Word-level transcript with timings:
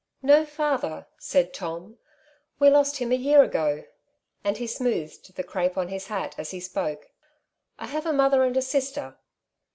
"No 0.33 0.45
father," 0.47 1.05
said 1.19 1.53
Tom;" 1.53 1.99
we 2.59 2.71
lost 2.71 2.97
him 2.97 3.11
a 3.11 3.15
year 3.15 3.43
ago," 3.43 3.83
and 4.43 4.57
he 4.57 4.65
smoothed 4.65 5.35
the 5.35 5.43
crape 5.43 5.77
on 5.77 5.89
his 5.89 6.07
hat 6.07 6.33
as 6.39 6.49
he 6.49 6.59
spoke. 6.59 7.11
*' 7.43 7.45
I 7.77 7.85
have 7.85 8.07
a 8.07 8.11
mother 8.11 8.43
and 8.43 8.57
a 8.57 8.63
sister." 8.63 9.17